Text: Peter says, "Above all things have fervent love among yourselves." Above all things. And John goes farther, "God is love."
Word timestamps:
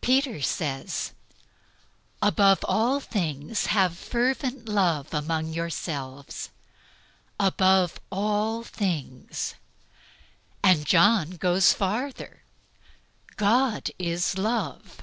Peter 0.00 0.42
says, 0.42 1.12
"Above 2.20 2.64
all 2.64 2.98
things 2.98 3.66
have 3.66 3.96
fervent 3.96 4.68
love 4.68 5.14
among 5.14 5.52
yourselves." 5.52 6.50
Above 7.38 8.00
all 8.10 8.64
things. 8.64 9.54
And 10.60 10.84
John 10.86 11.36
goes 11.36 11.72
farther, 11.72 12.42
"God 13.36 13.92
is 13.96 14.36
love." 14.36 15.02